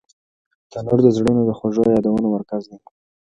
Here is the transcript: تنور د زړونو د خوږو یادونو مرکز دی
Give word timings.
تنور 0.71 0.99
د 1.03 1.07
زړونو 1.15 1.41
د 1.45 1.51
خوږو 1.57 1.83
یادونو 1.95 2.25
مرکز 2.35 2.63
دی 2.69 2.77